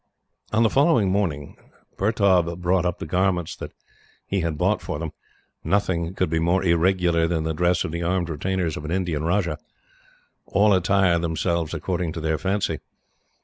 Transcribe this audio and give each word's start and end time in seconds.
On 0.51 0.63
the 0.63 0.69
following 0.71 1.11
morning, 1.11 1.57
Pertaub 1.95 2.59
brought 2.59 2.87
up 2.87 2.97
the 2.97 3.05
garments 3.05 3.55
that 3.57 3.71
he 4.25 4.39
had 4.39 4.57
bought 4.57 4.81
for 4.81 4.97
them. 4.97 5.11
Nothing 5.63 6.15
could 6.15 6.27
be 6.27 6.39
more 6.39 6.63
irregular 6.63 7.27
than 7.27 7.43
the 7.43 7.53
dress 7.53 7.83
of 7.83 7.91
the 7.91 8.01
armed 8.01 8.27
retainers 8.27 8.75
of 8.75 8.83
an 8.83 8.89
Indian 8.89 9.23
rajah. 9.23 9.59
All 10.47 10.73
attire 10.73 11.19
themselves 11.19 11.75
according 11.75 12.13
to 12.13 12.19
their 12.19 12.39
fancy. 12.39 12.79